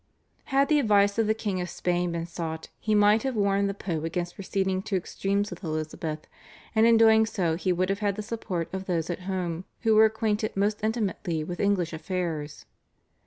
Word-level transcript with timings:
Had 0.45 0.67
the 0.67 0.79
advice 0.79 1.19
of 1.19 1.27
the 1.27 1.35
King 1.35 1.61
of 1.61 1.69
Spain 1.69 2.11
been 2.13 2.25
sought 2.25 2.69
he 2.79 2.95
might 2.95 3.21
have 3.21 3.35
warned 3.35 3.69
the 3.69 3.75
Pope 3.75 4.03
against 4.03 4.33
proceeding 4.33 4.81
to 4.81 4.95
extremes 4.95 5.51
with 5.51 5.63
Elizabeth, 5.63 6.25
and 6.73 6.87
in 6.87 6.97
doing 6.97 7.23
so 7.27 7.55
he 7.55 7.71
would 7.71 7.89
have 7.89 7.99
had 7.99 8.15
the 8.15 8.23
support 8.23 8.67
of 8.73 8.85
those 8.87 9.11
at 9.11 9.19
home 9.29 9.63
who 9.81 9.93
were 9.93 10.05
acquainted 10.05 10.57
most 10.57 10.83
intimately 10.83 11.43
with 11.43 11.59
English 11.59 11.93
affairs. 11.93 12.65